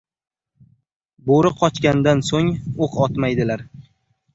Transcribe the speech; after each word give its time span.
•Bo‘ri 1.29 1.53
qochgandan 1.61 2.27
so‘ng, 2.33 2.53
o‘q 2.87 3.01
otmaydilar. 3.09 3.69